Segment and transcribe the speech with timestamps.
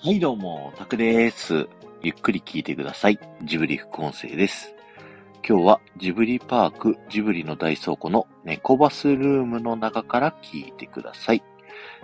[0.00, 1.68] はいどうも、タクです。
[2.02, 3.18] ゆっくり聞いてください。
[3.42, 4.72] ジブリ副音声です。
[5.46, 11.42] 今日はジブリパークジブリの大倉庫の猫バスルームの中から聞いてください。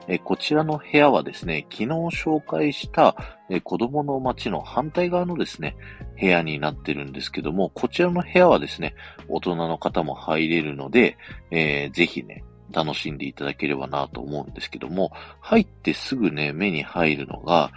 [0.08, 3.14] えこちらの部屋はですね、昨日紹介した
[3.48, 5.76] え子供の街の反対側のですね、
[6.20, 8.96] 部屋になってるんですけども、こちらの部屋はですね、
[9.28, 11.16] 大人の方も入れるので、
[11.52, 17.70] えー、ぜひね、楽しんでいただければなと思うんですけども、入ってすぐね、目に入るのが、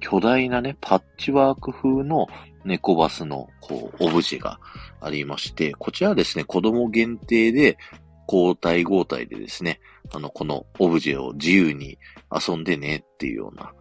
[0.00, 2.26] 巨大なね、パッチワーク風の
[2.64, 4.58] 猫バスの、こう、オブジェが
[5.00, 7.78] ありまして、こちらはですね、子供限定で、
[8.26, 9.80] 交代交代でですね、
[10.14, 11.98] あの、このオブジェを自由に
[12.30, 13.72] 遊んでねっていうような、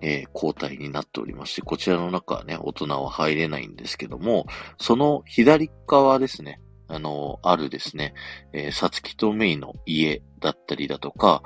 [0.00, 4.46] えー、交代になっておりまして、こちらの中はね、大人は入れないんですけども、
[4.78, 6.60] その左側ですね、
[6.92, 8.12] あの、あるですね、
[8.52, 11.42] えー、さつきとメイの家だったりだとか、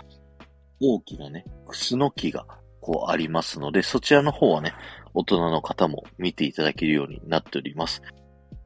[0.80, 2.46] 大きなね、クスノキが
[2.80, 4.74] こうありますので、そちらの方はね、
[5.15, 8.02] 大人の方も見ていただけるようになっております。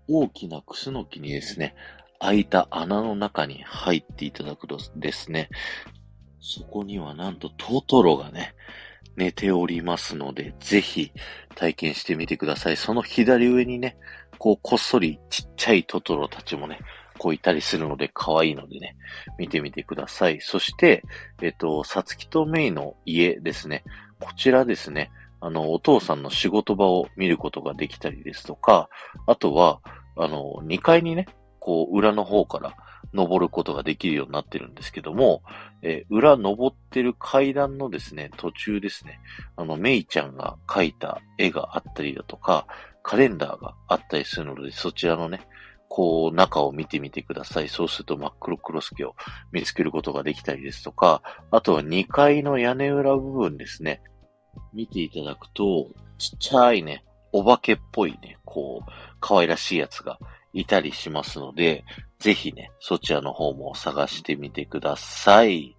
[0.09, 1.75] 大きなクスノキにですね、
[2.19, 5.51] 開いた穴の中に入っていただくとですね、
[6.41, 8.55] そこにはなんとトトロがね、
[9.21, 11.13] 寝ておりますので、ぜひ
[11.55, 12.77] 体験してみてください。
[12.79, 13.99] その左上にね、
[14.39, 16.79] こうこっそりちっちゃいトトロたちもね、
[17.19, 18.97] こういたりするので可愛いのでね、
[19.39, 20.41] 見てみてください。
[20.41, 21.03] そして、
[21.43, 23.85] えっと、さつきとメイの家ですね。
[24.21, 25.11] こちらですね、
[25.43, 28.89] あの、お父さんの仕事場を見ることができたりですとか、
[29.27, 29.81] あとは、
[30.17, 31.27] あの、2階にね、
[31.59, 32.75] こう、裏の方から
[33.13, 35.43] 登ることができるようになってるんですけども、
[35.83, 39.21] えー、裏登ってる階段のですね、途中ですね、
[39.57, 42.67] あの、メイちゃんが描いた絵があったりだとか、
[43.03, 45.47] カレンダーがあったりするので、そちらのね、
[45.89, 47.69] こう、中を見てみてください。
[47.69, 49.17] そうすると真っ黒クロスケを
[49.51, 54.01] 見つけることができたりですとか、あとは2階の屋根裏部分ですね。
[54.73, 60.19] 見ていただくと、ちっちゃいね、お化けっぽいね、こう、可愛らしいやつが
[60.53, 61.85] いたりしますので、
[62.19, 65.77] ぜひね、そちらの方も探してみてください。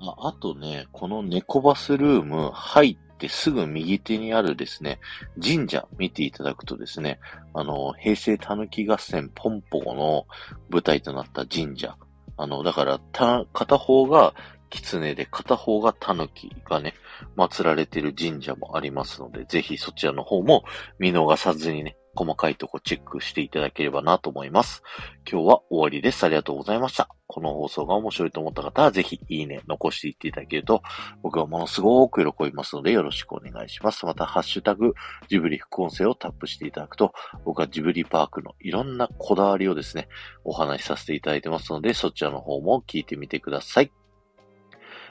[0.00, 4.98] ああとね、この猫バスルーム入ってすぐ右手にあるですね、
[5.42, 7.18] 神社見ていただくとですね、
[7.54, 10.26] あの、平成たぬき合戦ポンポコの
[10.68, 11.96] 舞台となった神社。
[12.36, 14.34] あの、だから、た、片方が
[14.68, 16.94] 狐で片方が狸がね、
[17.36, 20.64] 祀られている神社もありますので、ぜひそちらの方も
[20.98, 24.82] 見逃さずにね、細かいとこチェックしていただければなと思います。
[25.30, 26.24] 今日は終わりです。
[26.24, 27.08] ありがとうございました。
[27.26, 30.82] この放送が面白いと思った方は、ぜひいいね、残していっていただけると、
[31.22, 34.06] 僕はものすごく喜びますので、よろしくお願いします。
[34.06, 34.94] また、ハッシュタグ、
[35.28, 37.12] ジブリ副音声をタップしていただくと、
[37.44, 40.08] 僕はジブリパークのいろんなこだわりをですね、
[40.44, 43.90] お話しさせていただいてますので、そちらの方も聞いてみてください。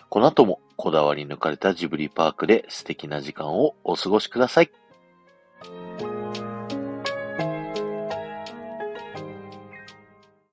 [0.10, 4.72] この後もこだわり抜かれたジブリパークで素敵な時間をお過ごしください。